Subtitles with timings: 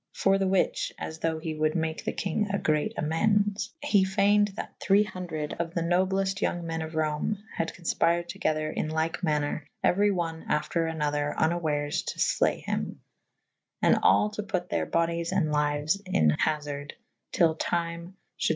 [0.15, 4.73] For the which (as though he wolde make the kynge a'great amendes) he fayned that
[4.89, 5.03] .iii.
[5.03, 5.09] C.
[5.59, 10.87] of the nobleft yonge me« of Rome had confpyred togytherin lyke maner euery one after
[10.87, 12.99] another vnwares to flee hym
[13.41, 16.93] / and all to put theyr bodyes and lyues in hafarde
[17.31, 18.45] tyll tyme fhulde' B.